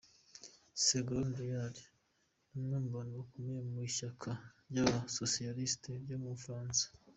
Ségolène 0.83 1.35
Royal 1.37 1.75
ni 2.51 2.57
umwe 2.61 2.75
mu 2.83 2.89
bantu 2.95 3.11
bakomey 3.19 3.59
mu 3.71 3.77
ishyaka 3.89 4.29
ry’abasosiyalisiti 4.69 5.89
ryo 6.03 6.15
mu 6.21 6.29
Bufaransa. 6.35 6.85